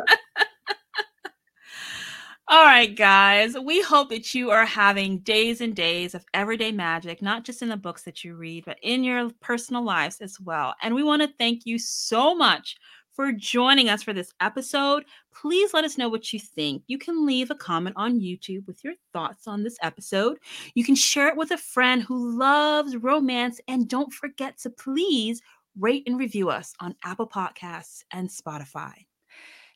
[2.48, 3.56] All right, guys.
[3.58, 7.68] We hope that you are having days and days of everyday magic, not just in
[7.68, 10.74] the books that you read, but in your personal lives as well.
[10.82, 12.76] And we want to thank you so much
[13.12, 15.04] for joining us for this episode.
[15.34, 16.82] Please let us know what you think.
[16.86, 20.38] You can leave a comment on YouTube with your thoughts on this episode.
[20.74, 23.60] You can share it with a friend who loves romance.
[23.68, 25.42] And don't forget to please
[25.78, 28.92] rate and review us on Apple Podcasts and Spotify.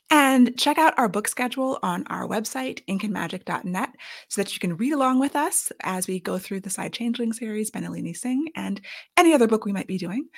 [0.08, 3.90] And check out our book schedule on our website, inkandmagic.net,
[4.28, 7.72] so that you can read along with us as we go through the Psy-Changeling series
[7.72, 8.80] by Nalini Singh and
[9.16, 10.28] any other book we might be doing.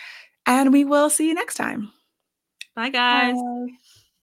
[0.46, 1.92] And we will see you next time.
[2.78, 3.34] Bye, guys.
[3.34, 3.72] Bye.